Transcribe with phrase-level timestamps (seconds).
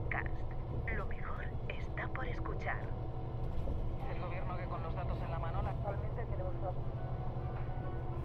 [0.00, 0.26] Podcast.
[0.96, 2.80] Lo mejor está por escuchar.
[4.14, 6.54] El gobierno que con los datos en la mano actualmente tenemos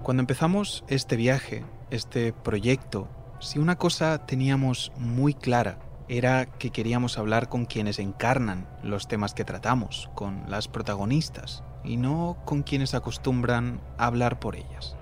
[0.03, 3.07] Cuando empezamos este viaje, este proyecto,
[3.39, 9.33] si una cosa teníamos muy clara era que queríamos hablar con quienes encarnan los temas
[9.33, 14.95] que tratamos, con las protagonistas, y no con quienes acostumbran a hablar por ellas.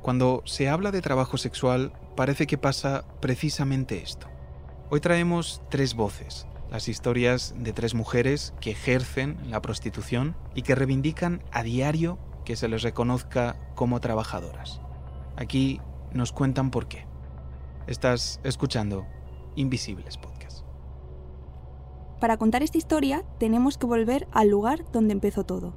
[0.00, 4.33] Cuando se habla de trabajo sexual, parece que pasa precisamente esto.
[4.90, 10.74] Hoy traemos tres voces, las historias de tres mujeres que ejercen la prostitución y que
[10.74, 14.82] reivindican a diario que se les reconozca como trabajadoras.
[15.36, 15.80] Aquí
[16.12, 17.06] nos cuentan por qué.
[17.86, 19.06] Estás escuchando
[19.56, 20.66] Invisibles Podcast.
[22.20, 25.74] Para contar esta historia tenemos que volver al lugar donde empezó todo.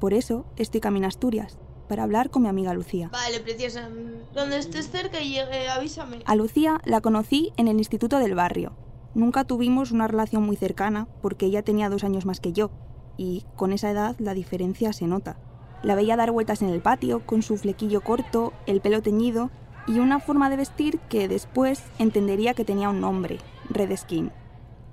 [0.00, 3.08] Por eso estoy a Asturias, para hablar con mi amiga Lucía.
[3.10, 3.88] Vale, preciosa.
[4.32, 6.20] Donde estés cerca y llegue, avísame.
[6.24, 8.74] A Lucía la conocí en el instituto del barrio.
[9.16, 12.70] Nunca tuvimos una relación muy cercana porque ella tenía dos años más que yo,
[13.16, 15.36] y con esa edad la diferencia se nota.
[15.82, 19.50] La veía dar vueltas en el patio con su flequillo corto, el pelo teñido
[19.88, 23.38] y una forma de vestir que después entendería que tenía un nombre,
[23.68, 24.30] Red Skin.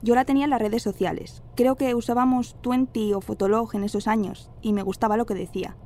[0.01, 1.43] Yo la tenía en las redes sociales.
[1.55, 5.77] Creo que usábamos Twenty o Fotolog en esos años y me gustaba lo que decía.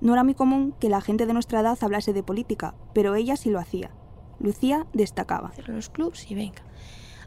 [0.00, 3.36] No era muy común que la gente de nuestra edad hablase de política, pero ella
[3.36, 3.90] sí lo hacía.
[4.38, 5.50] Lucía destacaba.
[5.50, 6.62] Cierro los clubs y venga.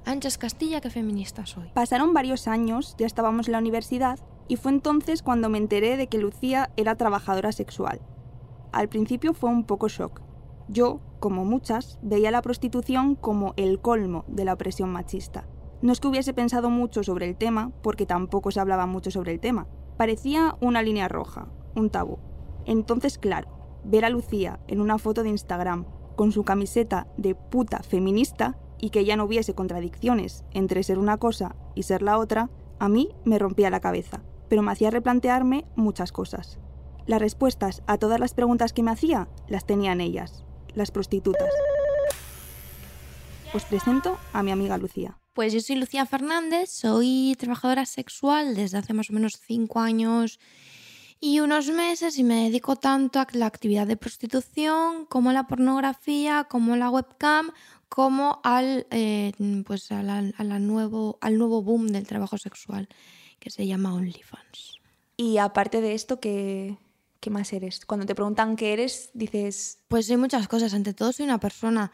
[0.05, 1.69] Anchas Castilla, qué feminista soy.
[1.73, 6.07] Pasaron varios años, ya estábamos en la universidad, y fue entonces cuando me enteré de
[6.07, 8.01] que Lucía era trabajadora sexual.
[8.71, 10.21] Al principio fue un poco shock.
[10.69, 15.45] Yo, como muchas, veía la prostitución como el colmo de la opresión machista.
[15.81, 19.33] No es que hubiese pensado mucho sobre el tema, porque tampoco se hablaba mucho sobre
[19.33, 19.67] el tema.
[19.97, 22.19] Parecía una línea roja, un tabú.
[22.65, 23.49] Entonces, claro,
[23.83, 28.89] ver a Lucía en una foto de Instagram con su camiseta de puta feminista y
[28.89, 33.09] que ya no hubiese contradicciones entre ser una cosa y ser la otra, a mí
[33.25, 36.59] me rompía la cabeza, pero me hacía replantearme muchas cosas.
[37.05, 41.49] Las respuestas a todas las preguntas que me hacía las tenían ellas, las prostitutas.
[43.53, 45.17] Os presento a mi amiga Lucía.
[45.33, 50.39] Pues yo soy Lucía Fernández, soy trabajadora sexual desde hace más o menos cinco años
[51.21, 55.47] y unos meses y me dedico tanto a la actividad de prostitución como a la
[55.47, 57.51] pornografía, como a la webcam,
[57.87, 59.31] como al, eh,
[59.65, 62.89] pues a la- a la nuevo, al nuevo boom del trabajo sexual
[63.39, 64.79] que se llama OnlyFans.
[65.15, 66.77] Y aparte de esto, ¿qué,
[67.19, 67.85] qué más eres?
[67.85, 69.77] Cuando te preguntan qué eres, dices...
[69.87, 70.73] Pues soy muchas cosas.
[70.73, 71.91] Ante todo soy una persona.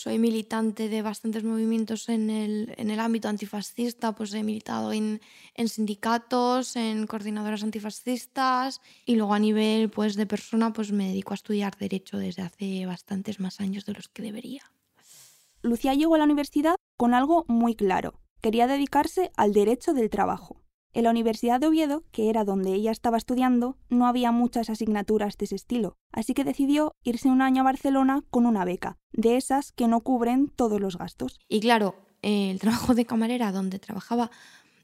[0.00, 4.14] Soy militante de bastantes movimientos en el, en el ámbito antifascista.
[4.14, 5.20] Pues he militado en,
[5.56, 8.80] en sindicatos, en coordinadoras antifascistas.
[9.04, 12.86] Y luego a nivel pues, de persona pues me dedico a estudiar Derecho desde hace
[12.86, 14.62] bastantes más años de los que debería.
[15.62, 18.20] Lucía llegó a la universidad con algo muy claro.
[18.40, 20.62] Quería dedicarse al derecho del trabajo.
[20.92, 25.36] En la Universidad de Oviedo, que era donde ella estaba estudiando, no había muchas asignaturas
[25.36, 29.36] de ese estilo, así que decidió irse un año a Barcelona con una beca, de
[29.36, 31.38] esas que no cubren todos los gastos.
[31.48, 34.30] Y claro, el trabajo de camarera, donde trabajaba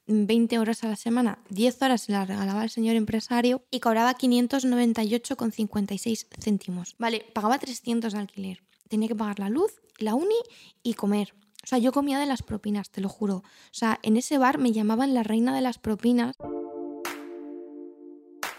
[0.07, 4.15] 20 horas a la semana, 10 horas se las regalaba el señor empresario y cobraba
[4.15, 6.95] 598,56 céntimos.
[6.99, 8.63] Vale, pagaba 300 de alquiler.
[8.89, 10.37] Tenía que pagar la luz, la uni
[10.83, 11.33] y comer.
[11.65, 13.37] O sea, yo comía de las propinas, te lo juro.
[13.37, 13.43] O
[13.73, 16.37] sea, en ese bar me llamaban la reina de las propinas.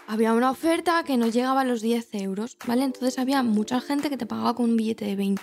[0.08, 2.82] Había una oferta que no llegaba a los 10 euros, ¿vale?
[2.82, 5.40] Entonces había mucha gente que te pagaba con un billete de 20.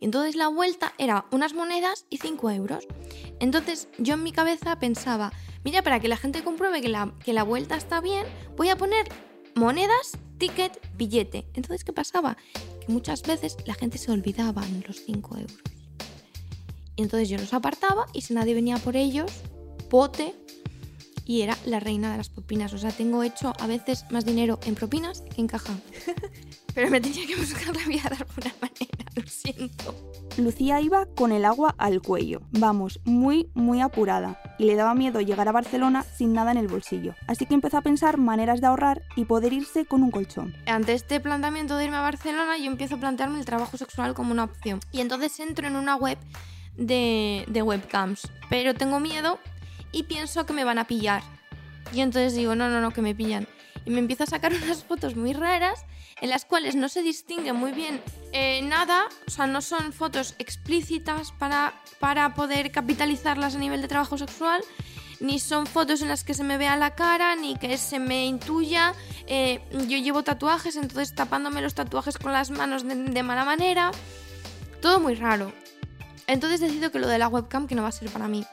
[0.00, 2.86] Y entonces la vuelta era unas monedas y 5 euros.
[3.38, 5.32] Entonces yo en mi cabeza pensaba,
[5.64, 8.26] mira, para que la gente compruebe que la, que la vuelta está bien,
[8.56, 9.06] voy a poner
[9.54, 11.46] monedas, ticket, billete.
[11.54, 12.36] Entonces, ¿qué pasaba?
[12.84, 15.83] Que muchas veces la gente se olvidaba en los 5 euros.
[16.96, 19.30] Y entonces yo los apartaba y si nadie venía por ellos,
[19.90, 20.34] pote
[21.26, 22.72] y era la reina de las propinas.
[22.74, 25.74] O sea, tengo hecho a veces más dinero en propinas que en caja.
[26.74, 29.94] Pero me tenía que buscar la vida de alguna manera, lo siento.
[30.36, 35.20] Lucía iba con el agua al cuello, vamos, muy, muy apurada, y le daba miedo
[35.20, 37.14] llegar a Barcelona sin nada en el bolsillo.
[37.28, 40.56] Así que empezó a pensar maneras de ahorrar y poder irse con un colchón.
[40.66, 44.32] Ante este planteamiento de irme a Barcelona, yo empiezo a plantearme el trabajo sexual como
[44.32, 44.80] una opción.
[44.90, 46.18] Y entonces entro en una web
[46.76, 49.38] de, webcams, pero tengo miedo
[49.92, 51.22] y pienso que me van a pillar.
[51.92, 53.46] Y entonces digo, no, no, no, que me pillan.
[53.84, 55.84] Y me empiezo a sacar unas fotos muy raras
[56.20, 58.00] en las cuales no se distingue muy bien
[58.32, 63.88] eh, nada, o sea, no son fotos explícitas para, para poder capitalizarlas a nivel de
[63.88, 64.62] trabajo sexual,
[65.20, 68.26] ni son fotos en las que se me vea la cara, ni que se me
[68.26, 68.92] intuya.
[69.26, 73.90] eh, yo llevo tatuajes, entonces tapándome los tatuajes con las manos de, de mala manera.
[74.80, 75.52] Todo muy raro.
[76.26, 78.44] Entonces decido que lo de la webcam que no va a ser para mí.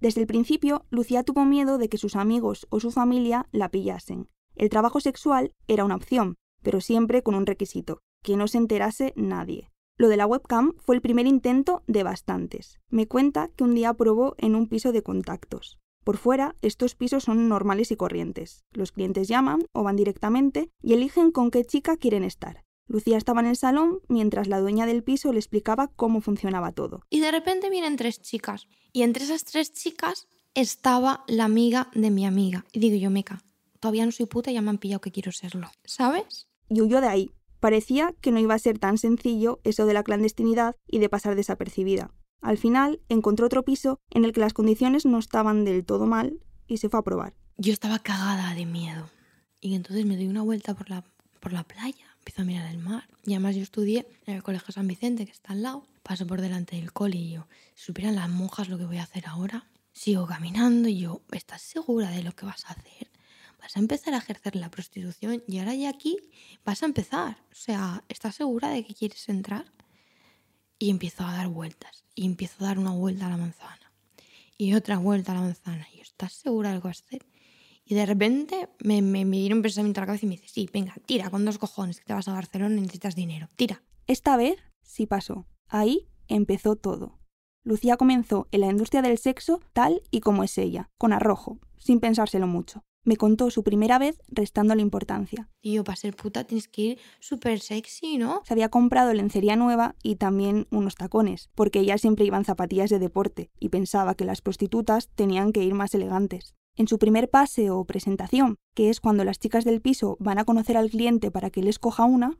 [0.00, 4.30] Desde el principio, Lucía tuvo miedo de que sus amigos o su familia la pillasen.
[4.54, 9.12] El trabajo sexual era una opción, pero siempre con un requisito, que no se enterase
[9.14, 9.70] nadie.
[9.98, 12.78] Lo de la webcam fue el primer intento de bastantes.
[12.88, 15.78] Me cuenta que un día probó en un piso de contactos.
[16.04, 18.64] Por fuera, estos pisos son normales y corrientes.
[18.72, 22.64] Los clientes llaman o van directamente y eligen con qué chica quieren estar.
[22.86, 27.02] Lucía estaba en el salón mientras la dueña del piso le explicaba cómo funcionaba todo.
[27.08, 28.66] Y de repente vienen tres chicas.
[28.92, 32.64] Y entre esas tres chicas estaba la amiga de mi amiga.
[32.72, 33.44] Y digo yo, meca,
[33.78, 35.70] todavía no soy puta y ya me han pillado que quiero serlo.
[35.84, 36.48] ¿Sabes?
[36.68, 37.30] Y huyó de ahí.
[37.60, 41.36] Parecía que no iba a ser tan sencillo eso de la clandestinidad y de pasar
[41.36, 42.10] desapercibida.
[42.40, 46.40] Al final encontró otro piso en el que las condiciones no estaban del todo mal
[46.66, 47.34] y se fue a probar.
[47.56, 49.10] Yo estaba cagada de miedo.
[49.60, 51.04] Y entonces me doy una vuelta por la,
[51.38, 53.06] por la playa, empiezo a mirar el mar.
[53.24, 55.86] Y además yo estudié en el Colegio San Vicente, que está al lado.
[56.02, 59.02] Paso por delante del cole y yo, si supieran las monjas lo que voy a
[59.02, 59.66] hacer ahora.
[59.92, 63.10] Sigo caminando y yo, ¿estás segura de lo que vas a hacer?
[63.60, 66.16] Vas a empezar a ejercer la prostitución y ahora ya aquí
[66.64, 67.36] vas a empezar.
[67.52, 69.70] O sea, ¿estás segura de que quieres entrar?
[70.80, 72.04] Y empiezo a dar vueltas.
[72.16, 73.92] Y empiezo a dar una vuelta a la manzana.
[74.58, 75.86] Y otra vuelta a la manzana.
[75.92, 77.26] Y yo, ¿estás segura de lo que vas a hacer?
[77.84, 80.48] Y de repente me, me, me viene un pensamiento a la cabeza y me dice,
[80.48, 83.48] sí, venga, tira con dos cojones, que te vas a Barcelona y necesitas dinero.
[83.56, 83.82] Tira.
[84.06, 85.46] Esta vez sí pasó.
[85.68, 87.18] Ahí empezó todo.
[87.62, 92.00] Lucía comenzó en la industria del sexo tal y como es ella, con arrojo, sin
[92.00, 92.82] pensárselo mucho.
[93.02, 95.48] Me contó su primera vez restándole importancia.
[95.62, 98.42] Y yo, para ser puta tienes que ir súper sexy, ¿no?
[98.44, 102.90] Se había comprado lencería nueva y también unos tacones, porque ella siempre iba en zapatillas
[102.90, 106.54] de deporte y pensaba que las prostitutas tenían que ir más elegantes.
[106.76, 110.44] En su primer pase o presentación, que es cuando las chicas del piso van a
[110.44, 112.38] conocer al cliente para que él escoja una,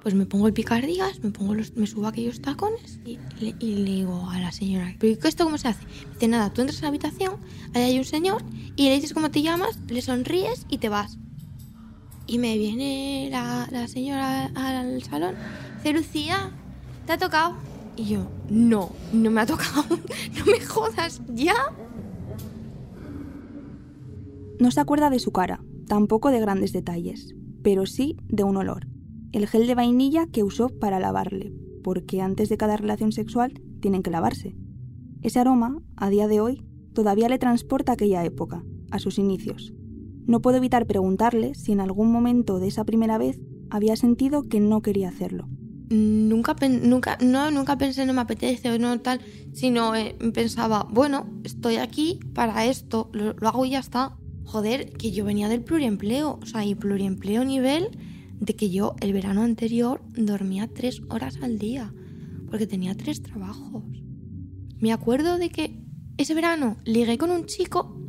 [0.00, 4.28] Pues me pongo el picardías, me pongo los, me subo aquellos tacones y, le- digo
[4.30, 5.84] a la señora, ¿pero esto cómo se hace?
[6.12, 7.34] Dice, nada, tú entras a la habitación,
[7.74, 8.44] ahí hay un señor
[8.76, 11.18] y le dices cómo te llamas, le sonríes y te vas.
[12.28, 15.34] Y me viene la, la señora al salón,
[15.76, 16.52] dice, Lucía,
[17.04, 17.56] ¿te ha tocado?
[17.96, 19.84] Y yo, no, no me ha tocado,
[20.36, 21.54] no me jodas, ¿ya?
[24.58, 28.86] no se acuerda de su cara, tampoco de grandes detalles, pero sí de un olor.
[29.32, 31.52] El gel de vainilla que usó para lavarle,
[31.82, 34.56] porque antes de cada relación sexual tienen que lavarse.
[35.22, 36.64] Ese aroma, a día de hoy,
[36.94, 39.74] todavía le transporta a aquella época, a sus inicios.
[40.26, 43.40] No puedo evitar preguntarle si en algún momento de esa primera vez
[43.70, 45.48] había sentido que no quería hacerlo.
[45.88, 49.20] Nunca, nunca, no, nunca pensé no me apetece o no tal,
[49.52, 54.16] sino eh, pensaba, bueno, estoy aquí para esto, lo, lo hago y ya está.
[54.44, 57.90] Joder, que yo venía del pluriempleo, o sea, y pluriempleo nivel
[58.40, 61.92] de que yo el verano anterior dormía tres horas al día,
[62.50, 63.84] porque tenía tres trabajos.
[64.78, 65.80] Me acuerdo de que
[66.16, 68.00] ese verano ligué con un chico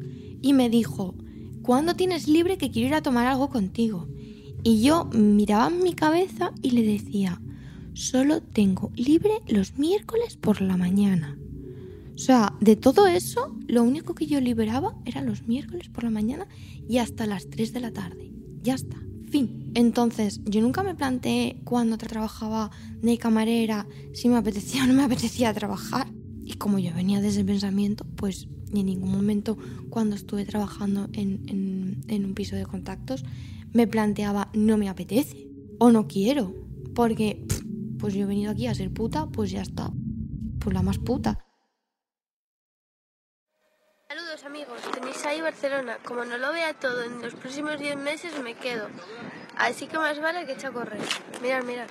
[0.41, 1.15] y me dijo,
[1.61, 4.07] ¿cuándo tienes libre que quiero ir a tomar algo contigo?
[4.63, 7.41] Y yo miraba mi cabeza y le decía,
[7.93, 11.37] solo tengo libre los miércoles por la mañana.
[12.15, 16.09] O sea, de todo eso, lo único que yo liberaba era los miércoles por la
[16.09, 16.47] mañana
[16.89, 18.31] y hasta las 3 de la tarde.
[18.63, 18.97] Ya está,
[19.29, 19.71] fin.
[19.75, 24.93] Entonces, yo nunca me planteé cuando tra- trabajaba de camarera si me apetecía o no
[24.93, 26.07] me apetecía trabajar.
[26.45, 29.57] Y como yo venía de ese pensamiento, pues en ningún momento
[29.89, 33.23] cuando estuve trabajando en, en- en un piso de contactos
[33.73, 36.53] me planteaba no me apetece o no quiero.
[36.95, 37.45] Porque,
[37.99, 39.91] pues yo he venido aquí a ser puta, pues ya está.
[40.59, 41.43] Pues la más puta.
[44.09, 44.79] Saludos amigos,
[45.27, 45.97] tenéis ahí Barcelona.
[46.03, 48.87] Como no lo vea todo en los próximos 10 meses me quedo.
[49.57, 51.01] Así que más vale que eche a correr.
[51.41, 51.87] Mirad, mirad.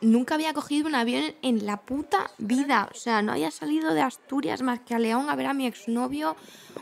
[0.00, 2.88] Nunca había cogido un avión en la puta vida.
[2.92, 5.66] O sea, no había salido de Asturias más que a León a ver a mi
[5.66, 6.36] exnovio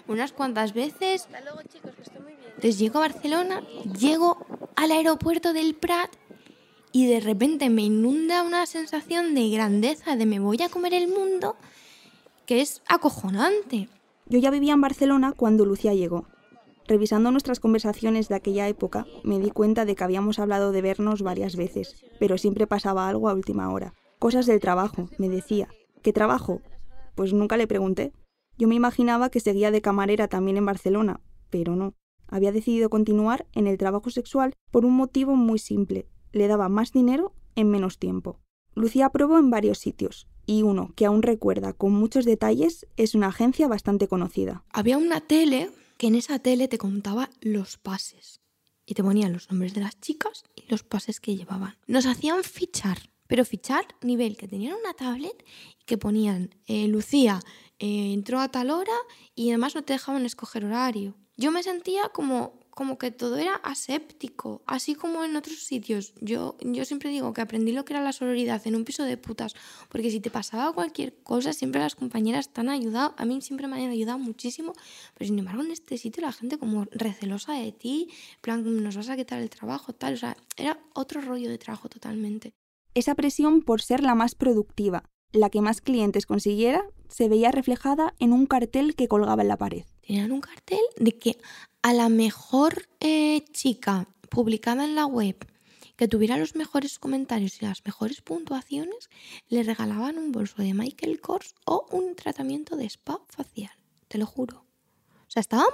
[0.06, 1.23] unas cuantas veces.
[1.26, 2.46] Hasta luego chicos, que estoy muy bien.
[2.49, 3.62] Entonces llego a Barcelona,
[3.99, 4.46] llego
[4.76, 6.11] al aeropuerto del Prat
[6.92, 11.08] y de repente me inunda una sensación de grandeza, de me voy a comer el
[11.08, 11.56] mundo,
[12.46, 13.88] que es acojonante.
[14.28, 16.26] Yo ya vivía en Barcelona cuando Lucía llegó.
[16.88, 21.23] Revisando nuestras conversaciones de aquella época, me di cuenta de que habíamos hablado de vernos
[21.23, 23.95] varias veces, pero siempre pasaba algo a última hora.
[24.18, 25.68] Cosas del trabajo, me decía.
[26.02, 26.61] ¿Qué trabajo?
[27.14, 28.12] Pues nunca le pregunté.
[28.59, 31.95] Yo me imaginaba que seguía de camarera también en Barcelona, pero no.
[32.28, 36.09] Había decidido continuar en el trabajo sexual por un motivo muy simple.
[36.33, 38.40] Le daba más dinero en menos tiempo.
[38.75, 43.29] Lucía probó en varios sitios, y uno que aún recuerda con muchos detalles es una
[43.29, 44.65] agencia bastante conocida.
[44.71, 48.41] Había una tele que en esa tele te contaba los pases.
[48.88, 51.76] Y te ponían los nombres de las chicas y los pases que llevaban.
[51.88, 55.45] Nos hacían fichar pero fichar nivel, que tenían una tablet
[55.85, 57.41] que ponían eh, Lucía
[57.79, 58.95] eh, entró a tal hora
[59.35, 61.17] y además no te dejaban escoger horario.
[61.37, 66.12] Yo me sentía como, como que todo era aséptico, así como en otros sitios.
[66.21, 69.16] Yo, yo siempre digo que aprendí lo que era la sororidad en un piso de
[69.16, 69.54] putas,
[69.88, 73.14] porque si te pasaba cualquier cosa, siempre las compañeras te han ayudado.
[73.16, 74.75] A mí siempre me han ayudado muchísimo,
[75.14, 78.11] pero sin embargo en este sitio la gente como recelosa de ti,
[78.42, 80.12] plan, nos vas a quitar el trabajo, tal.
[80.12, 82.52] O sea, era otro rollo de trabajo totalmente.
[82.92, 88.14] Esa presión por ser la más productiva, la que más clientes consiguiera, se veía reflejada
[88.18, 89.85] en un cartel que colgaba en la pared.
[90.06, 91.38] Tenían un cartel de que
[91.87, 95.37] a la mejor eh, chica publicada en la web
[95.95, 99.09] que tuviera los mejores comentarios y las mejores puntuaciones,
[99.49, 103.71] le regalaban un bolso de Michael Kors o un tratamiento de spa facial.
[104.09, 104.66] Te lo juro.
[105.28, 105.71] O sea, estaban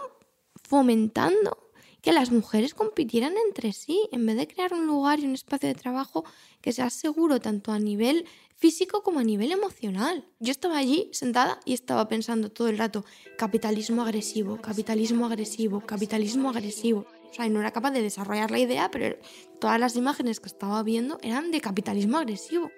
[0.62, 1.71] fomentando
[2.02, 5.68] que las mujeres compitieran entre sí, en vez de crear un lugar y un espacio
[5.68, 6.24] de trabajo
[6.60, 10.24] que sea seguro tanto a nivel físico como a nivel emocional.
[10.40, 13.04] Yo estaba allí sentada y estaba pensando todo el rato,
[13.38, 17.06] capitalismo agresivo, capitalismo agresivo, capitalismo agresivo.
[17.30, 19.16] O sea, no era capaz de desarrollar la idea, pero
[19.60, 22.70] todas las imágenes que estaba viendo eran de capitalismo agresivo.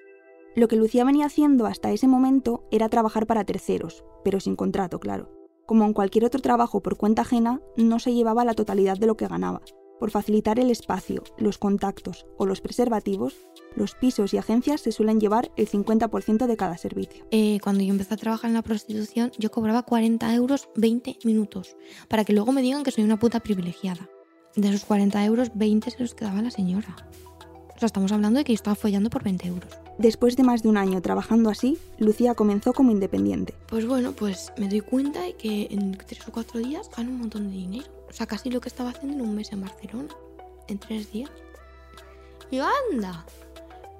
[0.54, 5.00] Lo que Lucía venía haciendo hasta ese momento era trabajar para terceros, pero sin contrato,
[5.00, 5.33] claro.
[5.66, 9.16] Como en cualquier otro trabajo por cuenta ajena, no se llevaba la totalidad de lo
[9.16, 9.62] que ganaba.
[9.98, 13.36] Por facilitar el espacio, los contactos o los preservativos,
[13.76, 17.26] los pisos y agencias se suelen llevar el 50% de cada servicio.
[17.30, 21.76] Eh, cuando yo empecé a trabajar en la prostitución, yo cobraba 40 euros 20 minutos,
[22.08, 24.10] para que luego me digan que soy una puta privilegiada.
[24.56, 26.96] De esos 40 euros, 20 se los quedaba la señora.
[27.84, 29.70] Sea, estamos hablando de que estaba follando por 20 euros.
[29.98, 33.52] Después de más de un año trabajando así, Lucía comenzó como independiente.
[33.66, 37.18] Pues bueno, pues me doy cuenta de que en tres o cuatro días gano un
[37.18, 37.84] montón de dinero.
[38.08, 40.08] O sea, casi lo que estaba haciendo en un mes en Barcelona,
[40.66, 41.30] en tres días.
[42.50, 43.26] Y yo, anda,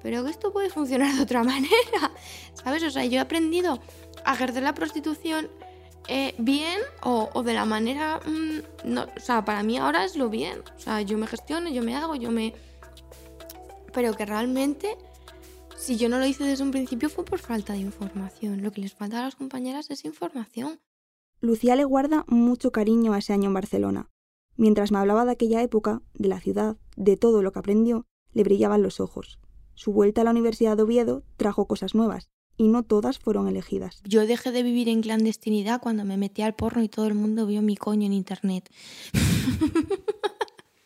[0.01, 2.11] pero que esto puede funcionar de otra manera,
[2.55, 2.81] ¿sabes?
[2.81, 3.79] O sea, yo he aprendido
[4.23, 5.47] a ejercer la prostitución
[6.07, 8.19] eh, bien o, o, de la manera...
[8.25, 10.63] Mmm, no, o sea, para mí ahora es lo bien.
[10.75, 12.55] O sea, yo me gestiono, yo me hago, yo me...
[13.95, 14.95] Pero que realmente
[15.77, 18.61] si yo no lo hice desde un principio fue por falta de información.
[18.61, 20.79] Lo que les falta a las compañeras es información.
[21.41, 24.09] Lucía le guarda mucho cariño a ese año en Barcelona.
[24.57, 28.43] Mientras me hablaba de aquella época, de la ciudad, de todo lo que aprendió, le
[28.43, 29.39] brillaban los ojos.
[29.73, 34.01] Su vuelta a la Universidad de Oviedo trajo cosas nuevas, y no todas fueron elegidas.
[34.05, 37.45] Yo dejé de vivir en clandestinidad cuando me metí al porno y todo el mundo
[37.45, 38.71] vio mi coño en internet.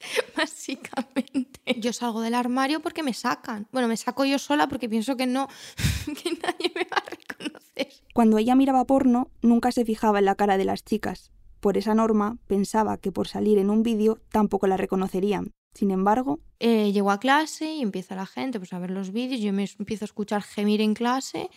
[0.38, 1.60] Básicamente.
[1.78, 3.68] Yo salgo del armario porque me sacan.
[3.72, 5.48] Bueno, me saco yo sola porque pienso que no,
[6.06, 7.90] que nadie me va a reconocer.
[8.14, 11.32] Cuando ella miraba porno, nunca se fijaba en la cara de las chicas.
[11.60, 15.52] Por esa norma, pensaba que por salir en un vídeo tampoco la reconocerían.
[15.74, 19.42] Sin embargo, eh, llego a clase y empieza la gente pues, a ver los vídeos.
[19.42, 21.50] Yo me empiezo a escuchar gemir en clase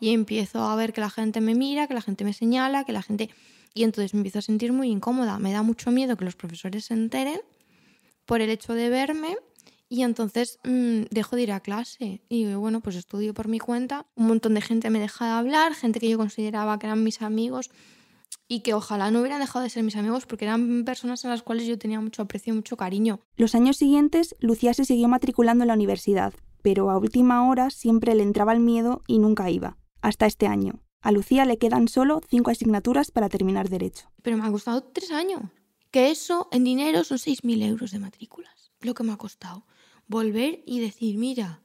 [0.00, 2.92] y empiezo a ver que la gente me mira, que la gente me señala, que
[2.92, 3.30] la gente.
[3.74, 5.38] Y entonces me empiezo a sentir muy incómoda.
[5.38, 7.40] Me da mucho miedo que los profesores se enteren
[8.28, 9.38] por el hecho de verme
[9.88, 14.06] y entonces mmm, dejo de ir a clase y bueno, pues estudio por mi cuenta.
[14.14, 17.22] Un montón de gente me deja de hablar, gente que yo consideraba que eran mis
[17.22, 17.70] amigos
[18.46, 21.42] y que ojalá no hubieran dejado de ser mis amigos porque eran personas a las
[21.42, 23.20] cuales yo tenía mucho aprecio y mucho cariño.
[23.36, 28.14] Los años siguientes, Lucía se siguió matriculando en la universidad, pero a última hora siempre
[28.14, 29.78] le entraba el miedo y nunca iba.
[30.02, 30.82] Hasta este año.
[31.00, 34.10] A Lucía le quedan solo cinco asignaturas para terminar Derecho.
[34.22, 35.42] Pero me ha costado tres años.
[35.90, 38.72] Que eso en dinero son 6.000 euros de matrículas.
[38.80, 39.66] Lo que me ha costado.
[40.06, 41.62] Volver y decir, mira,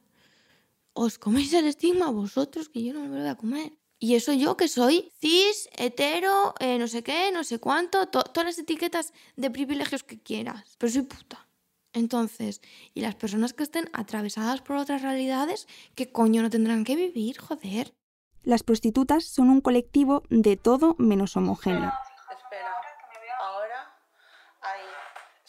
[0.92, 3.72] os coméis el estigma vosotros que yo no me lo voy a comer.
[3.98, 8.22] Y eso yo que soy cis, hetero, eh, no sé qué, no sé cuánto, to
[8.22, 10.76] todas las etiquetas de privilegios que quieras.
[10.78, 11.48] Pero soy puta.
[11.94, 12.60] Entonces,
[12.92, 17.38] y las personas que estén atravesadas por otras realidades, ¿qué coño no tendrán que vivir?
[17.38, 17.94] Joder.
[18.42, 21.92] Las prostitutas son un colectivo de todo menos homogéneo.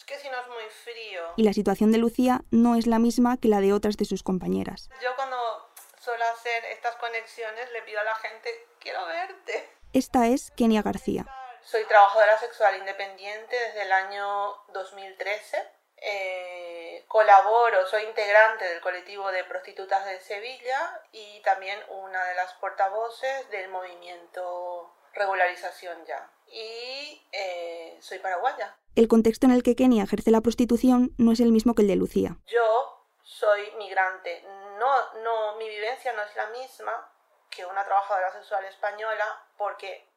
[0.06, 1.32] Que si no es muy frío.
[1.36, 4.22] Y la situación de Lucía no es la misma que la de otras de sus
[4.22, 4.88] compañeras.
[5.02, 5.36] Yo cuando
[5.98, 9.68] suelo hacer estas conexiones le pido a la gente, quiero verte.
[9.92, 11.26] Esta es Kenia García.
[11.62, 15.68] Soy trabajadora sexual independiente desde el año 2013.
[15.98, 22.52] Eh, colaboro, soy integrante del colectivo de prostitutas de Sevilla y también una de las
[22.54, 26.30] portavoces del movimiento regularización ya.
[26.46, 28.76] Y eh, soy paraguaya.
[28.94, 31.88] El contexto en el que Kenia ejerce la prostitución no es el mismo que el
[31.88, 32.36] de Lucía.
[32.46, 34.42] Yo soy migrante.
[34.78, 37.12] No, no, mi vivencia no es la misma
[37.50, 40.08] que una trabajadora sexual española porque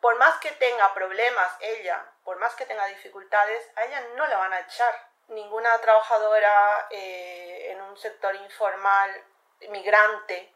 [0.00, 4.38] por más que tenga problemas ella, por más que tenga dificultades, a ella no la
[4.38, 4.94] van a echar.
[5.28, 9.10] Ninguna trabajadora eh, en un sector informal
[9.70, 10.52] migrante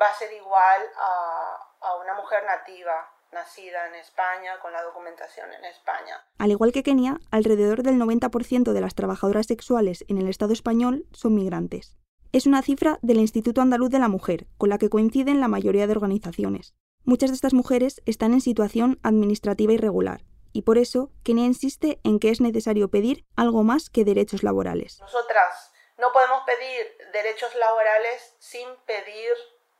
[0.00, 5.52] va a ser igual a, a una mujer nativa nacida en España, con la documentación
[5.52, 6.24] en España.
[6.38, 11.06] Al igual que Kenia, alrededor del 90% de las trabajadoras sexuales en el Estado español
[11.12, 11.96] son migrantes.
[12.32, 15.86] Es una cifra del Instituto Andaluz de la Mujer, con la que coinciden la mayoría
[15.86, 16.74] de organizaciones.
[17.04, 20.22] Muchas de estas mujeres están en situación administrativa irregular,
[20.52, 25.00] y por eso Kenia insiste en que es necesario pedir algo más que derechos laborales.
[25.00, 29.32] Nosotras no podemos pedir derechos laborales sin pedir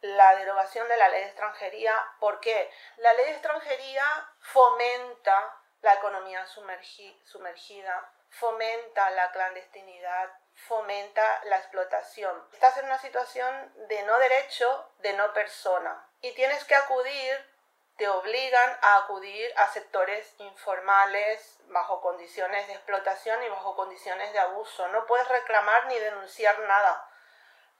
[0.02, 1.94] la derogación de la ley de extranjería.
[2.18, 2.70] ¿Por qué?
[2.98, 4.04] La ley de extranjería
[4.40, 12.48] fomenta la economía sumergida, fomenta la clandestinidad, fomenta la explotación.
[12.52, 16.06] Estás en una situación de no derecho, de no persona.
[16.20, 17.50] Y tienes que acudir,
[17.96, 24.38] te obligan a acudir a sectores informales, bajo condiciones de explotación y bajo condiciones de
[24.38, 24.88] abuso.
[24.88, 27.09] No puedes reclamar ni denunciar nada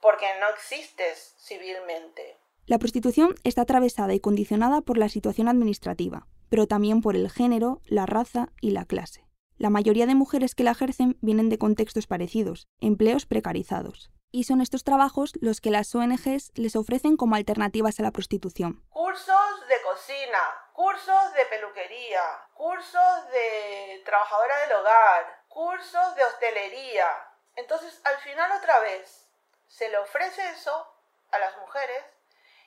[0.01, 2.37] porque no existes civilmente.
[2.65, 7.81] La prostitución está atravesada y condicionada por la situación administrativa, pero también por el género,
[7.85, 9.25] la raza y la clase.
[9.57, 14.11] La mayoría de mujeres que la ejercen vienen de contextos parecidos, empleos precarizados.
[14.31, 18.83] Y son estos trabajos los que las ONGs les ofrecen como alternativas a la prostitución.
[18.89, 20.39] Cursos de cocina,
[20.73, 22.21] cursos de peluquería,
[22.53, 27.07] cursos de trabajadora del hogar, cursos de hostelería.
[27.55, 29.27] Entonces, al final otra vez,
[29.71, 30.85] se le ofrece eso
[31.31, 32.03] a las mujeres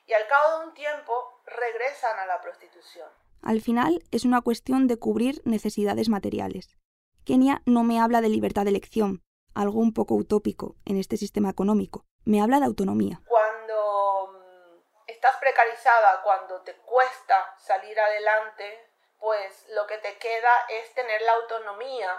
[0.07, 1.13] y al cabo de un tiempo
[1.47, 3.09] regresan a la prostitución.
[3.43, 6.79] Al final es una cuestión de cubrir necesidades materiales.
[7.27, 9.23] Kenia no me habla de libertad de elección,
[9.55, 12.07] algo un poco utópico en este sistema económico.
[12.25, 13.21] Me habla de autonomía.
[13.27, 20.93] Cuando mm, estás precarizada, cuando te cuesta salir adelante, pues lo que te queda es
[20.95, 22.11] tener la autonomía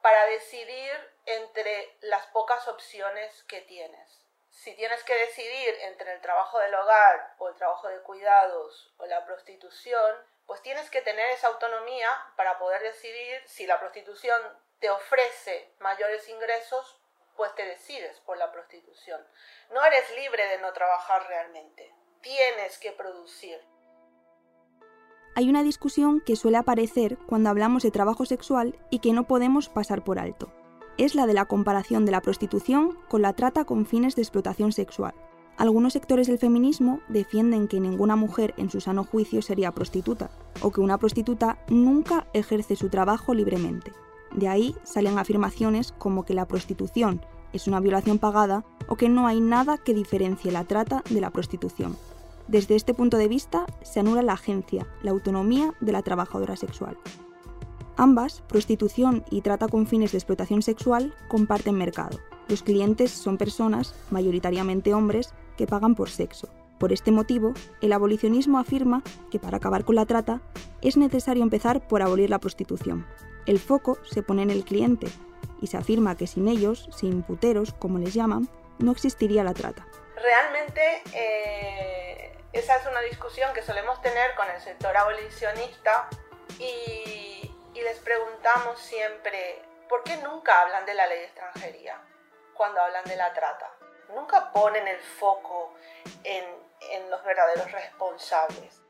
[0.00, 0.90] para decidir
[1.26, 4.21] entre las pocas opciones que tienes
[4.52, 9.06] si tienes que decidir entre el trabajo del hogar o el trabajo de cuidados o
[9.06, 14.40] la prostitución, pues tienes que tener esa autonomía para poder decidir si la prostitución
[14.78, 17.00] te ofrece mayores ingresos,
[17.34, 19.26] pues te decides por la prostitución.
[19.70, 21.92] No eres libre de no trabajar realmente.
[22.20, 23.58] Tienes que producir.
[25.34, 29.70] Hay una discusión que suele aparecer cuando hablamos de trabajo sexual y que no podemos
[29.70, 30.52] pasar por alto
[30.98, 34.72] es la de la comparación de la prostitución con la trata con fines de explotación
[34.72, 35.14] sexual.
[35.56, 40.30] Algunos sectores del feminismo defienden que ninguna mujer en su sano juicio sería prostituta,
[40.62, 43.92] o que una prostituta nunca ejerce su trabajo libremente.
[44.34, 47.20] De ahí salen afirmaciones como que la prostitución
[47.52, 51.30] es una violación pagada o que no hay nada que diferencie la trata de la
[51.30, 51.96] prostitución.
[52.48, 56.98] Desde este punto de vista, se anula la agencia, la autonomía de la trabajadora sexual.
[57.96, 62.18] Ambas, prostitución y trata con fines de explotación sexual, comparten mercado.
[62.48, 66.48] Los clientes son personas, mayoritariamente hombres, que pagan por sexo.
[66.78, 70.40] Por este motivo, el abolicionismo afirma que para acabar con la trata
[70.80, 73.06] es necesario empezar por abolir la prostitución.
[73.46, 75.06] El foco se pone en el cliente
[75.60, 79.86] y se afirma que sin ellos, sin puteros, como les llaman, no existiría la trata.
[80.16, 80.80] Realmente
[81.14, 86.08] eh, esa es una discusión que solemos tener con el sector abolicionista
[86.58, 91.98] y y les preguntamos siempre, ¿por qué nunca hablan de la ley de extranjería
[92.54, 93.70] cuando hablan de la trata?
[94.08, 95.74] Nunca ponen el foco
[96.22, 96.44] en,
[96.90, 98.80] en los verdaderos responsables.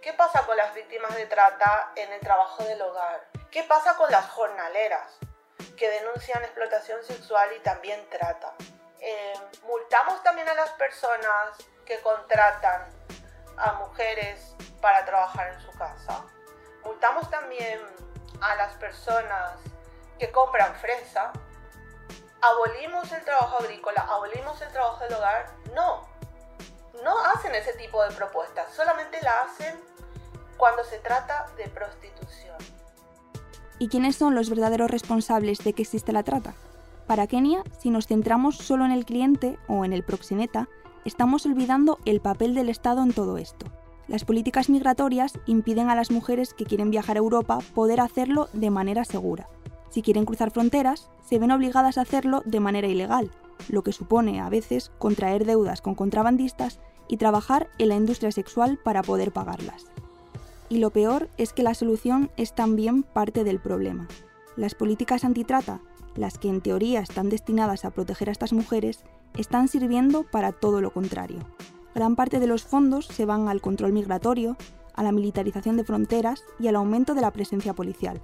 [0.00, 3.28] ¿Qué pasa con las víctimas de trata en el trabajo del hogar?
[3.50, 5.18] ¿Qué pasa con las jornaleras
[5.76, 8.54] que denuncian explotación sexual y también trata?
[9.00, 9.34] Eh,
[9.64, 12.88] multamos también a las personas que contratan
[13.56, 16.24] a mujeres para trabajar en su casa.
[16.84, 17.80] Multamos también
[18.40, 19.54] a las personas
[20.18, 21.32] que compran fresa,
[22.42, 25.46] abolimos el trabajo agrícola, abolimos el trabajo del hogar.
[25.74, 26.02] No,
[27.04, 29.78] no hacen ese tipo de propuestas, solamente la hacen
[30.56, 32.56] cuando se trata de prostitución.
[33.78, 36.54] ¿Y quiénes son los verdaderos responsables de que existe la trata?
[37.06, 40.68] Para Kenia, si nos centramos solo en el cliente o en el proxeneta,
[41.04, 43.66] estamos olvidando el papel del Estado en todo esto.
[44.08, 48.70] Las políticas migratorias impiden a las mujeres que quieren viajar a Europa poder hacerlo de
[48.70, 49.48] manera segura.
[49.90, 53.32] Si quieren cruzar fronteras, se ven obligadas a hacerlo de manera ilegal,
[53.68, 58.78] lo que supone a veces contraer deudas con contrabandistas y trabajar en la industria sexual
[58.78, 59.86] para poder pagarlas.
[60.68, 64.06] Y lo peor es que la solución es también parte del problema.
[64.56, 65.80] Las políticas antitrata,
[66.14, 69.04] las que en teoría están destinadas a proteger a estas mujeres,
[69.36, 71.40] están sirviendo para todo lo contrario
[71.96, 74.58] gran parte de los fondos se van al control migratorio,
[74.94, 78.20] a la militarización de fronteras y al aumento de la presencia policial.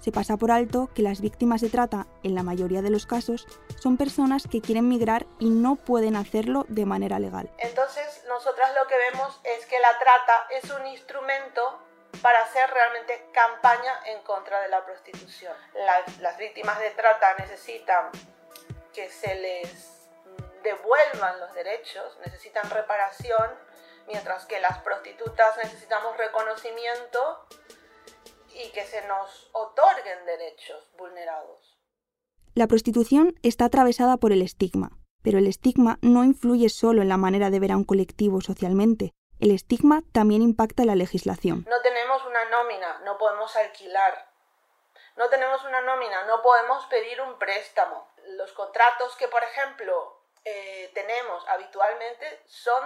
[0.00, 3.46] se pasa por alto que las víctimas de trata, en la mayoría de los casos,
[3.78, 7.50] son personas que quieren migrar y no pueden hacerlo de manera legal.
[7.58, 11.62] Entonces, nosotras lo que vemos es que la trata es un instrumento
[12.22, 15.54] para hacer realmente campaña en contra de la prostitución.
[15.86, 18.06] Las, las víctimas de trata necesitan
[18.94, 19.99] que se les
[20.62, 23.50] devuelvan los derechos, necesitan reparación,
[24.06, 27.46] mientras que las prostitutas necesitamos reconocimiento
[28.54, 31.78] y que se nos otorguen derechos vulnerados.
[32.54, 34.90] La prostitución está atravesada por el estigma,
[35.22, 39.12] pero el estigma no influye solo en la manera de ver a un colectivo socialmente.
[39.38, 41.64] El estigma también impacta en la legislación.
[41.68, 44.28] No tenemos una nómina, no podemos alquilar.
[45.16, 48.08] No tenemos una nómina, no podemos pedir un préstamo.
[48.36, 52.82] Los contratos que, por ejemplo, eh, tenemos habitualmente son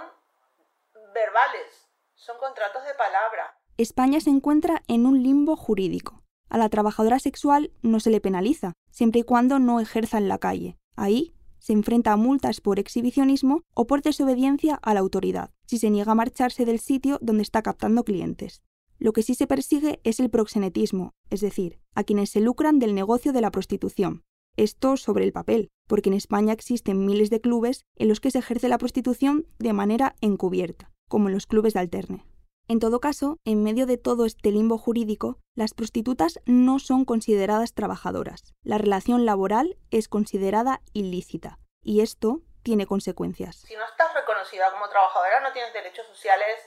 [1.13, 3.57] verbales, son contratos de palabra.
[3.77, 6.23] España se encuentra en un limbo jurídico.
[6.49, 10.37] A la trabajadora sexual no se le penaliza, siempre y cuando no ejerza en la
[10.37, 10.77] calle.
[10.95, 15.89] Ahí se enfrenta a multas por exhibicionismo o por desobediencia a la autoridad, si se
[15.89, 18.61] niega a marcharse del sitio donde está captando clientes.
[18.99, 22.93] Lo que sí se persigue es el proxenetismo, es decir, a quienes se lucran del
[22.93, 24.23] negocio de la prostitución,
[24.57, 28.39] esto sobre el papel, porque en España existen miles de clubes en los que se
[28.39, 32.25] ejerce la prostitución de manera encubierta, como en los clubes de alterne.
[32.67, 37.73] En todo caso, en medio de todo este limbo jurídico, las prostitutas no son consideradas
[37.73, 38.55] trabajadoras.
[38.63, 43.57] La relación laboral es considerada ilícita, y esto tiene consecuencias.
[43.67, 46.57] Si no estás reconocida como trabajadora, no tienes derechos sociales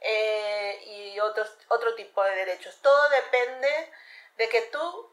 [0.00, 2.76] eh, y otro tipo de derechos.
[2.82, 3.92] Todo depende
[4.38, 5.10] de que tú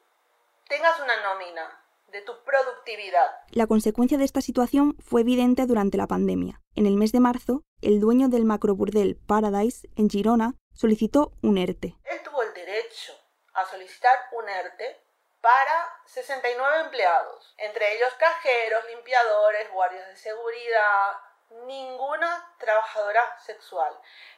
[0.68, 1.83] tengas una nómina,
[2.14, 3.32] de tu productividad.
[3.50, 6.62] La consecuencia de esta situación fue evidente durante la pandemia.
[6.76, 11.98] En el mes de marzo, el dueño del macroburdel Paradise en Girona solicitó un ERTE.
[12.06, 13.14] Él tuvo el derecho
[13.56, 15.02] a solicitar un ERTE
[15.42, 21.18] para 69 empleados, entre ellos cajeros, limpiadores, guardias de seguridad,
[21.66, 23.92] ninguna trabajadora sexual.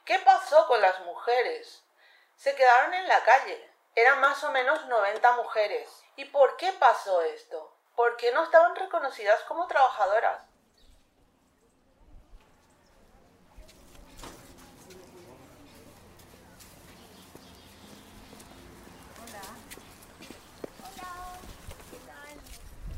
[0.05, 1.83] ¿Qué pasó con las mujeres?
[2.35, 3.69] Se quedaron en la calle.
[3.95, 6.04] Eran más o menos 90 mujeres.
[6.17, 7.73] ¿Y por qué pasó esto?
[7.95, 10.43] Porque no estaban reconocidas como trabajadoras.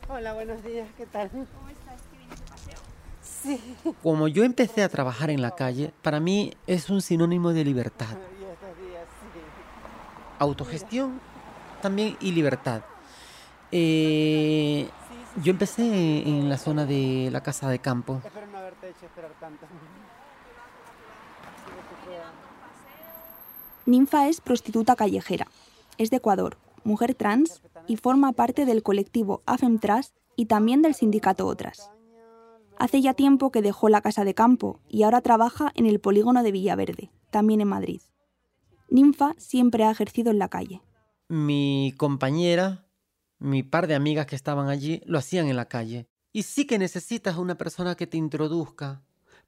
[0.10, 1.30] Hola, buenos días, ¿qué tal?
[1.30, 2.01] ¿Cómo estás?
[2.12, 2.80] ¿Qué vienes de paseo?
[3.21, 3.77] Sí.
[4.01, 8.15] Como yo empecé a trabajar en la calle, para mí es un sinónimo de libertad.
[10.39, 11.19] Autogestión
[11.82, 12.84] también y libertad.
[13.71, 14.89] Eh,
[15.43, 15.84] yo empecé
[16.27, 18.21] en la zona de la casa de campo.
[18.23, 19.65] Espero no haberte hecho esperar tanto.
[23.86, 25.47] Ninfa es prostituta callejera.
[25.97, 31.47] Es de Ecuador, mujer trans y forma parte del colectivo AFEMTRAS y también del sindicato
[31.47, 31.89] Otras.
[32.77, 36.43] Hace ya tiempo que dejó la casa de campo y ahora trabaja en el polígono
[36.43, 38.01] de Villaverde, también en Madrid.
[38.89, 40.82] Ninfa siempre ha ejercido en la calle.
[41.27, 42.87] Mi compañera,
[43.39, 46.08] mi par de amigas que estaban allí, lo hacían en la calle.
[46.34, 49.02] Y sí que necesitas una persona que te introduzca,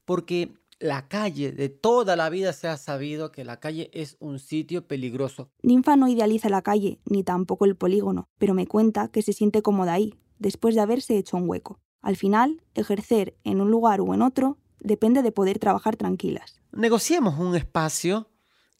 [0.05, 4.39] porque la calle, de toda la vida se ha sabido que la calle es un
[4.39, 5.51] sitio peligroso.
[5.61, 9.61] Ninfa no idealiza la calle, ni tampoco el polígono, pero me cuenta que se siente
[9.61, 11.79] cómoda ahí, después de haberse hecho un hueco.
[12.01, 16.61] Al final, ejercer en un lugar o en otro depende de poder trabajar tranquilas.
[16.71, 18.29] Negociemos un espacio,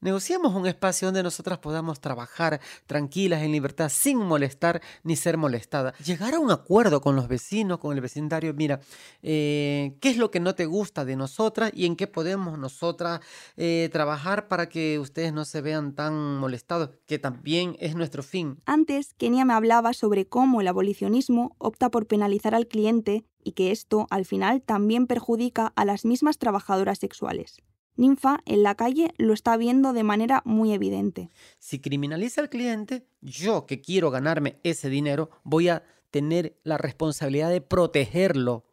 [0.02, 5.94] negociemos un espacio donde nosotras podamos trabajar tranquilas, en libertad, sin molestar ni ser molestada.
[6.04, 8.80] Llegar a un acuerdo con los vecinos, con el vecindario, mira,
[9.22, 13.20] eh, ¿qué es lo que no te gusta de nosotras y en qué podemos nosotras
[13.58, 18.62] eh, trabajar para que ustedes no se vean tan molestados, que también es nuestro fin?
[18.66, 23.72] Antes, Kenia me hablaba sobre cómo el abolicionismo opta por penalizar al cliente y que
[23.72, 27.62] esto, al final, también perjudica a las mismas trabajadoras sexuales.
[28.00, 31.30] Ninfa en la calle lo está viendo de manera muy evidente.
[31.58, 37.50] Si criminaliza al cliente, yo que quiero ganarme ese dinero, voy a tener la responsabilidad
[37.50, 38.66] de protegerlo.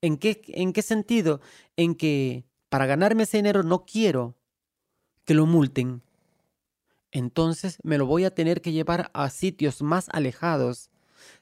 [0.00, 1.40] ¿En qué, en qué sentido?
[1.76, 4.36] En que para ganarme ese dinero no quiero
[5.24, 6.02] que lo multen.
[7.10, 10.90] Entonces me lo voy a tener que llevar a sitios más alejados,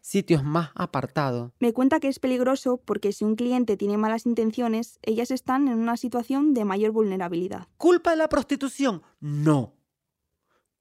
[0.00, 1.52] sitios más apartados.
[1.60, 5.78] Me cuenta que es peligroso porque si un cliente tiene malas intenciones, ellas están en
[5.78, 7.68] una situación de mayor vulnerabilidad.
[7.76, 9.02] ¿Culpa de la prostitución?
[9.20, 9.74] No.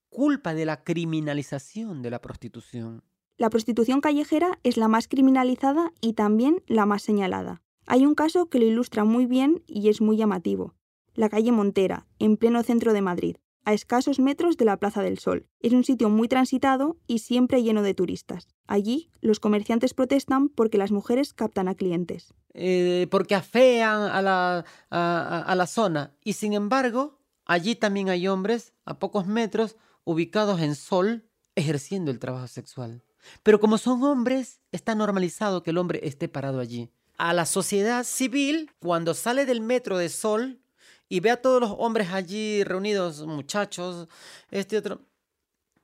[0.10, 3.04] Culpa de la criminalización de la prostitución.
[3.38, 7.62] La prostitución callejera es la más criminalizada y también la más señalada.
[7.86, 10.74] Hay un caso que lo ilustra muy bien y es muy llamativo.
[11.14, 13.38] La calle Montera, en pleno centro de Madrid.
[13.68, 15.46] A escasos metros de la Plaza del Sol.
[15.60, 18.48] Es un sitio muy transitado y siempre lleno de turistas.
[18.66, 22.34] Allí, los comerciantes protestan porque las mujeres captan a clientes.
[22.54, 26.16] eh, porque afean a la, a, la zona.
[26.24, 29.76] Y sin embargo, allí también hay hombres a pocos metros
[30.06, 31.26] ubicados en sol
[31.56, 33.04] ejerciendo el trabajo sexual.
[33.44, 36.90] Pero como son hombres, está normalizado que el hombre esté parado allí.
[37.18, 40.62] A la sociedad civil, cuando sale del metro de sol
[41.10, 44.08] y ve a todos los hombres allí reunidos, muchachos,
[44.52, 45.02] este otro,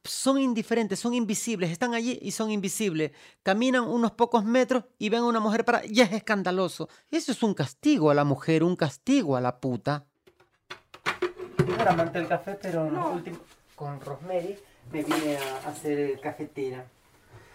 [0.04, 3.12] son indiferentes, son invisibles, están allí y son invisibles.
[3.42, 5.86] Caminan unos pocos metros y ven a una mujer para...
[5.86, 6.90] Ya es escandaloso.
[7.10, 10.06] Eso es un castigo a la mujer, un castigo a la puta.
[11.66, 12.92] No era amante del café, pero
[13.76, 14.58] con Rosemary
[14.92, 16.86] me vine a hacer cafetera.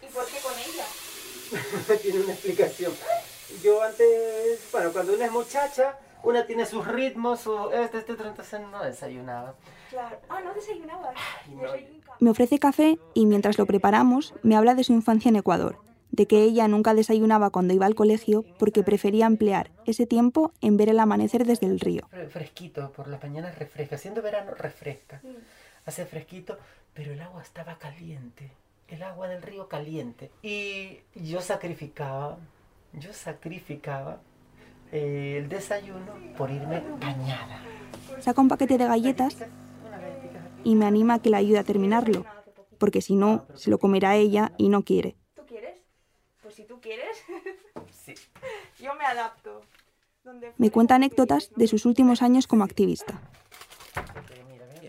[0.02, 1.98] ¿Y por qué con ella?
[2.02, 2.92] tiene una explicación.
[3.62, 8.28] Yo antes, bueno, cuando una es muchacha, una tiene sus ritmos, su este, este, otro,
[8.28, 9.54] entonces no desayunaba.
[9.90, 10.18] Claro.
[10.28, 10.52] Ah, no.
[10.54, 11.00] Desayuno.
[12.20, 15.78] Me ofrece café y mientras lo preparamos me habla de su infancia en Ecuador,
[16.10, 20.76] de que ella nunca desayunaba cuando iba al colegio porque prefería emplear ese tiempo en
[20.76, 22.02] ver el amanecer desde el río.
[22.10, 23.96] Fre- Fresquito, por las mañanas refresca.
[23.96, 25.20] Siendo verano, refresca.
[25.86, 26.58] Hace fresquito,
[26.92, 28.50] pero el agua estaba caliente.
[28.88, 30.30] El agua del río caliente.
[30.42, 32.38] Y yo sacrificaba,
[32.94, 34.20] yo sacrificaba
[34.92, 37.62] el desayuno por irme bañada.
[38.20, 39.36] Saca un paquete de galletas
[40.64, 42.24] y me anima a que la ayude a terminarlo,
[42.78, 45.16] porque si no, se lo comerá ella y no quiere.
[45.34, 45.80] ¿Tú quieres?
[46.42, 47.16] Pues si tú quieres,
[47.90, 48.14] Sí.
[48.82, 49.60] yo me adapto.
[50.58, 53.20] Me cuenta anécdotas de sus últimos años como activista.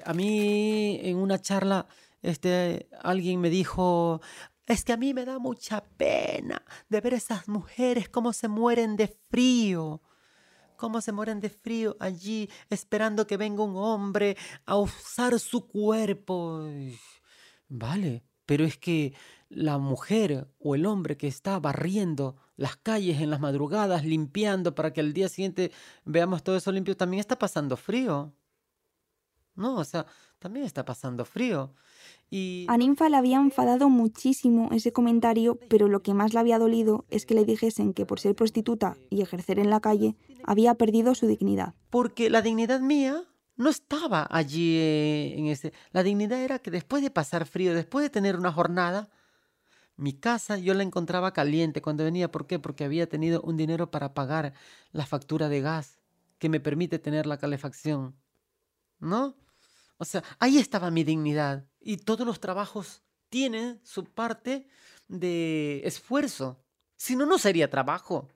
[0.05, 1.87] A mí en una charla
[2.21, 4.21] este, alguien me dijo,
[4.69, 8.95] es que a mí me da mucha pena de ver esas mujeres cómo se mueren
[8.95, 10.01] de frío,
[10.77, 16.63] cómo se mueren de frío allí esperando que venga un hombre a usar su cuerpo.
[17.67, 19.15] Vale, pero es que
[19.49, 24.93] la mujer o el hombre que está barriendo las calles en las madrugadas, limpiando para
[24.93, 25.71] que al día siguiente
[26.05, 28.35] veamos todo eso limpio, también está pasando frío.
[29.55, 30.05] No, o sea,
[30.39, 31.73] también está pasando frío.
[32.31, 36.59] Y A Ninfa le había enfadado muchísimo ese comentario, pero lo que más le había
[36.59, 40.75] dolido es que le dijesen que por ser prostituta y ejercer en la calle había
[40.75, 41.73] perdido su dignidad.
[41.89, 43.23] porque la dignidad mía
[43.57, 45.73] no estaba allí eh, en ese.
[45.91, 49.09] La dignidad era que después de pasar frío, después de tener una jornada,
[49.97, 52.31] mi casa yo la encontraba caliente cuando venía.
[52.31, 52.57] ¿Por qué?
[52.57, 54.53] Porque había tenido un dinero para pagar
[54.93, 55.99] la factura de gas
[56.37, 58.15] que me permite tener la calefacción.
[58.99, 59.35] ¿No?
[59.99, 61.65] O sea, ahí estaba mi dignidad.
[61.81, 64.65] Y todos los trabajos tienen su parte
[65.09, 66.63] de esfuerzo.
[66.95, 68.29] Si no, no sería trabajo.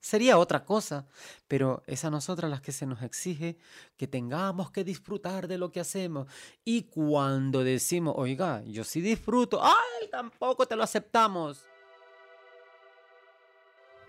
[0.00, 1.06] Sería otra cosa.
[1.46, 3.56] Pero es a nosotras las que se nos exige
[3.96, 6.26] que tengamos que disfrutar de lo que hacemos.
[6.64, 10.08] Y cuando decimos, oiga, yo sí disfruto, ¡ay!
[10.10, 11.66] Tampoco te lo aceptamos.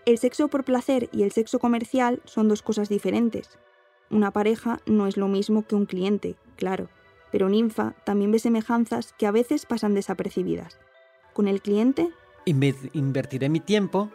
[0.04, 3.56] El sexo por placer y el sexo comercial son dos cosas diferentes.
[4.10, 6.88] Una pareja no es lo mismo que un cliente, claro,
[7.32, 10.78] pero Ninfa también ve semejanzas que a veces pasan desapercibidas.
[11.32, 12.08] Con el cliente,
[12.46, 14.10] Inve- invertiré mi tiempo,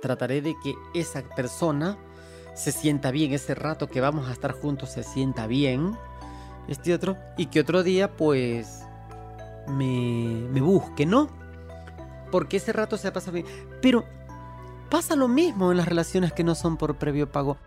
[0.00, 1.96] trataré de que esa persona
[2.56, 5.96] se sienta bien, ese rato que vamos a estar juntos se sienta bien,
[6.66, 8.82] este otro, y que otro día pues
[9.68, 11.28] me, me busque, ¿no?
[12.32, 13.46] Porque ese rato se pasa bien.
[13.80, 14.04] Pero
[14.90, 17.58] pasa lo mismo en las relaciones que no son por previo pago.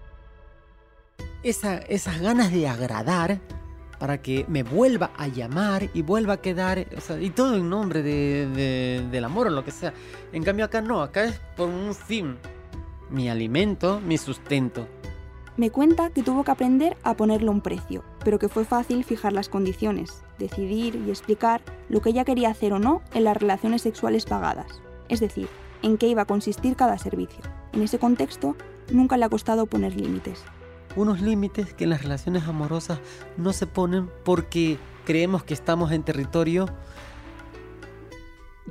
[1.46, 3.40] Esa- esas ganas de agradar
[4.00, 7.70] para que me vuelva a llamar y vuelva a quedar, o sea, y todo en
[7.70, 9.94] nombre de, de- del amor o lo que sea.
[10.34, 12.36] En cambio acá no, acá es por un fin.
[13.10, 14.88] Mi alimento, mi sustento.
[15.58, 19.32] me cuenta que tuvo que aprender a ponerle un precio, pero que fue fácil fijar
[19.32, 23.82] las condiciones, decidir y explicar lo que ella quería hacer o no en las relaciones
[23.84, 25.48] sexuales pagadas, es decir,
[25.82, 27.40] en qué iba a consistir cada servicio.
[27.72, 28.58] En ese contexto,
[28.92, 30.44] nunca le ha costado poner límites.
[30.96, 33.00] Unos límites que en las relaciones amorosas
[33.38, 36.68] no se ponen porque creemos que estamos en territorio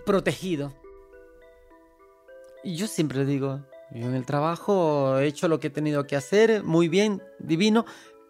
[0.06, 0.72] protegido.
[2.62, 3.60] Y yo siempre digo,
[3.90, 7.84] yo en el trabajo he hecho lo que he tenido que hacer, muy bien, divino,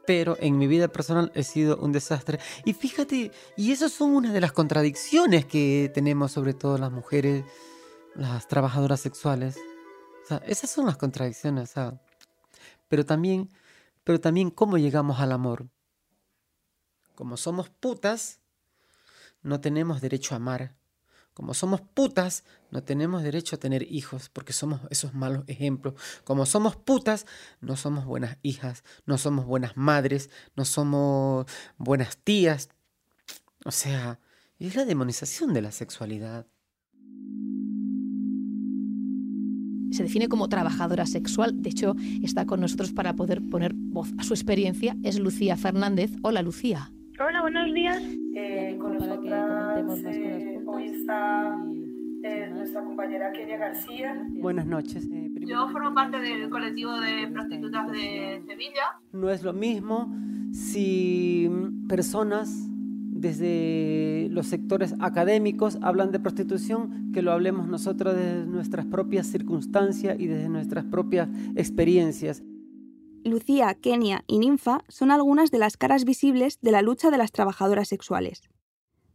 [0.07, 2.39] pero en mi vida personal he sido un desastre.
[2.65, 7.45] Y fíjate, y esas son una de las contradicciones que tenemos, sobre todo las mujeres,
[8.15, 9.57] las trabajadoras sexuales.
[10.25, 12.01] O sea, esas son las contradicciones, sea,
[12.89, 13.49] pero también,
[14.05, 15.69] pero también cómo llegamos al amor.
[17.15, 18.41] Como somos putas,
[19.43, 20.75] no tenemos derecho a amar.
[21.33, 25.95] Como somos putas, no tenemos derecho a tener hijos porque somos esos malos ejemplos.
[26.23, 27.27] Como somos putas,
[27.61, 32.69] no somos buenas hijas, no somos buenas madres, no somos buenas tías.
[33.65, 34.21] O sea,
[34.61, 36.47] es la demonización de la sexualidad.
[39.95, 41.63] Se define como trabajadora sexual.
[41.63, 44.97] De hecho, está con nosotros para poder poner voz a su experiencia.
[45.05, 46.11] Es Lucía Fernández.
[46.23, 46.91] Hola, Lucía.
[47.21, 48.03] Hola, buenos días.
[48.35, 51.57] Eh, con para que comentemos más cosas eh, Hoy está
[52.25, 54.27] eh, nuestra compañera Kenia García.
[54.31, 55.07] Buenas noches.
[55.13, 58.99] Eh, Yo formo parte del colectivo de prostitutas de Sevilla.
[59.13, 60.13] No es lo mismo
[60.53, 61.49] si
[61.89, 62.69] personas
[63.25, 70.17] desde los sectores académicos hablan de prostitución que lo hablemos nosotros desde nuestras propias circunstancias
[70.19, 72.43] y desde nuestras propias experiencias.
[73.25, 77.33] Lucía, Kenia y Ninfa son algunas de las caras visibles de la lucha de las
[77.33, 78.43] trabajadoras sexuales.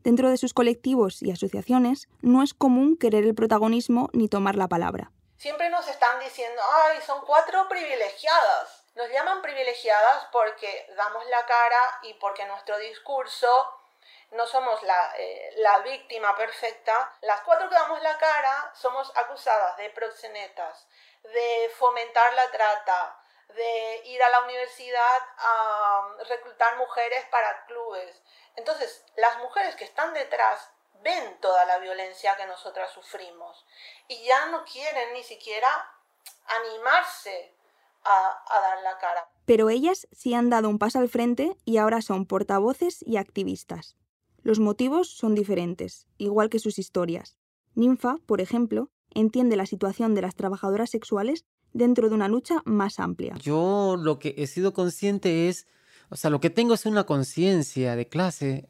[0.03, 4.67] Dentro de sus colectivos y asociaciones no es común querer el protagonismo ni tomar la
[4.67, 5.11] palabra.
[5.37, 8.85] Siempre nos están diciendo, ay, son cuatro privilegiadas.
[8.95, 13.47] Nos llaman privilegiadas porque damos la cara y porque nuestro discurso
[14.31, 19.77] no somos la, eh, la, víctima perfecta, las cuatro que damos la cara somos acusadas
[19.77, 20.87] de proxenetas,
[21.23, 28.21] de fomentar la trata, de ir a la universidad a reclutar mujeres para clubes.
[28.55, 30.69] Entonces, las mujeres que están detrás
[31.01, 33.65] ven toda la violencia que nosotras sufrimos
[34.07, 35.69] y ya no quieren ni siquiera
[36.45, 37.55] animarse
[38.03, 39.27] a, a dar la cara.
[39.45, 43.98] Pero ellas sí han dado un paso al frente y ahora son portavoces y activistas.
[44.49, 47.38] Los motivos son diferentes, igual que sus historias.
[47.75, 52.99] Ninfa, por ejemplo, entiende la situación de las trabajadoras sexuales dentro de una lucha más
[52.99, 53.35] amplia.
[53.39, 55.67] Yo lo que he sido consciente es,
[56.09, 58.67] o sea, lo que tengo es una conciencia de clase,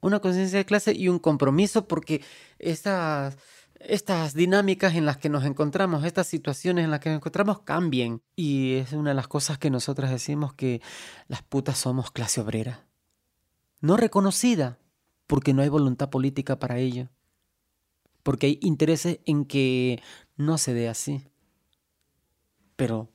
[0.00, 2.22] una conciencia de clase y un compromiso porque
[2.60, 3.38] estas,
[3.80, 8.22] estas dinámicas en las que nos encontramos, estas situaciones en las que nos encontramos cambien.
[8.36, 10.80] Y es una de las cosas que nosotras decimos que
[11.26, 12.85] las putas somos clase obrera
[13.80, 14.78] no reconocida,
[15.26, 17.08] porque no hay voluntad política para ello,
[18.22, 20.02] porque hay intereses en que
[20.36, 21.22] no se dé así,
[22.76, 23.08] pero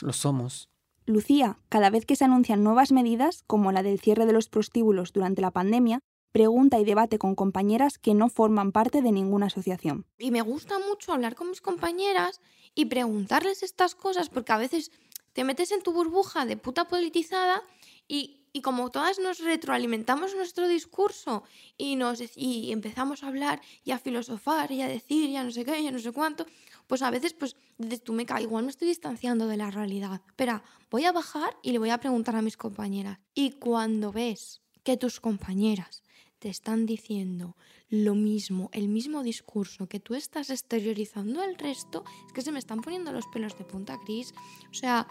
[0.00, 0.68] lo somos.
[1.04, 5.12] Lucía, cada vez que se anuncian nuevas medidas, como la del cierre de los prostíbulos
[5.12, 10.06] durante la pandemia, pregunta y debate con compañeras que no forman parte de ninguna asociación.
[10.18, 12.40] Y me gusta mucho hablar con mis compañeras
[12.74, 14.90] y preguntarles estas cosas, porque a veces
[15.32, 17.62] te metes en tu burbuja de puta politizada
[18.08, 21.44] y y como todas nos retroalimentamos nuestro discurso
[21.78, 25.64] y, nos, y empezamos a hablar y a filosofar y a decir ya no sé
[25.64, 26.46] qué, ya no sé cuánto,
[26.86, 30.20] pues a veces pues dices, tú me caes, igual me estoy distanciando de la realidad.
[30.26, 33.18] Espera, voy a bajar y le voy a preguntar a mis compañeras.
[33.34, 36.02] Y cuando ves que tus compañeras
[36.38, 37.56] te están diciendo
[37.88, 42.58] lo mismo, el mismo discurso que tú estás exteriorizando al resto, es que se me
[42.58, 44.34] están poniendo los pelos de punta, Cris.
[44.70, 45.06] O sea,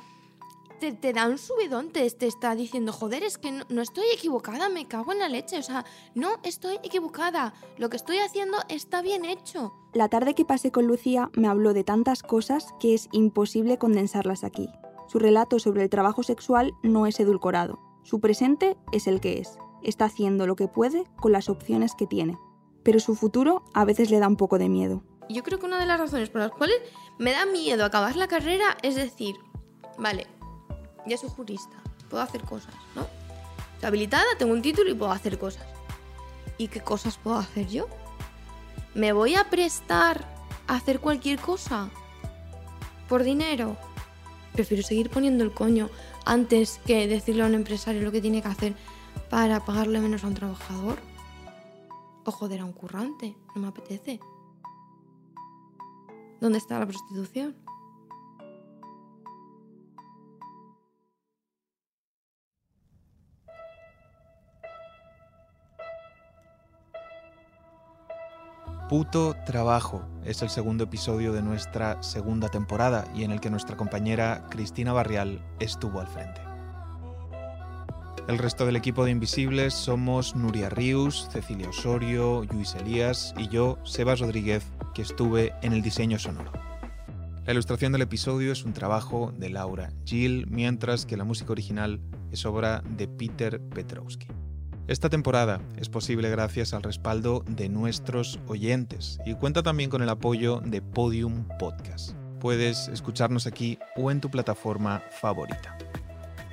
[0.92, 4.88] te, da un subidón, te, te, está diciendo, joder, es que no, estoy equivocada, me
[4.88, 9.24] cago en la leche, o sea, no estoy equivocada, lo que estoy haciendo está bien
[9.24, 9.74] hecho.
[9.94, 14.44] La tarde que pasé con Lucía me habló de tantas cosas que es imposible condensarlas
[14.44, 14.70] aquí.
[15.08, 19.60] Su relato sobre el trabajo sexual no es edulcorado, su presente es el que es,
[19.84, 22.40] está haciendo lo que puede con las opciones que tiene,
[22.84, 25.04] pero su futuro a veces le da un poco de miedo.
[25.30, 26.78] Yo creo que una de las razones por las cuales
[27.20, 29.36] me da miedo acabar la carrera es decir,
[29.98, 30.28] vale,
[31.06, 31.78] ya soy jurista,
[32.10, 33.08] puedo hacer cosas, ¿no?
[33.74, 35.66] Estoy habilitada, tengo un título y puedo hacer cosas.
[36.58, 37.88] ¿Y qué cosas puedo hacer yo?
[38.94, 40.28] ¿Me voy a prestar
[40.68, 41.90] a hacer cualquier cosa?
[43.10, 43.78] ¿Por dinero?
[44.54, 45.90] Prefiero seguir poniendo el coño
[46.26, 48.76] antes que decirle a un empresario lo que tiene que hacer
[49.30, 51.00] para pagarle menos a un trabajador.
[52.26, 54.20] O joder a un currante, no me apetece.
[56.40, 57.56] ¿Dónde está la prostitución?
[68.92, 73.78] Puto Trabajo es el segundo episodio de nuestra segunda temporada y en el que nuestra
[73.78, 76.42] compañera Cristina Barrial estuvo al frente.
[78.28, 83.78] El resto del equipo de Invisibles somos Nuria Rius, Cecilia Osorio, Luis Elías y yo,
[83.86, 86.52] Sebas Rodríguez, que estuve en el diseño sonoro.
[87.46, 92.02] La ilustración del episodio es un trabajo de Laura Gill, mientras que la música original
[92.30, 94.28] es obra de Peter Petrowski.
[94.88, 100.10] Esta temporada es posible gracias al respaldo de nuestros oyentes y cuenta también con el
[100.10, 102.12] apoyo de Podium Podcast.
[102.40, 105.78] Puedes escucharnos aquí o en tu plataforma favorita.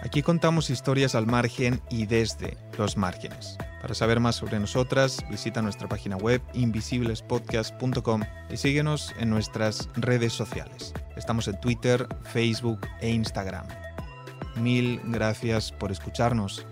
[0.03, 3.59] Aquí contamos historias al margen y desde los márgenes.
[3.81, 10.33] Para saber más sobre nosotras, visita nuestra página web invisiblespodcast.com y síguenos en nuestras redes
[10.33, 10.93] sociales.
[11.17, 13.67] Estamos en Twitter, Facebook e Instagram.
[14.57, 16.67] Mil gracias por escucharnos.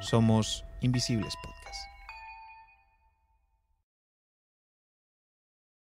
[0.00, 1.49] Somos Invisibles.